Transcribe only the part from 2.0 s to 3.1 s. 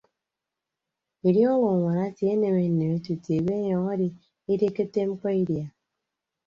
atie aneme nneme